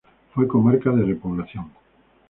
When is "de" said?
0.89-1.03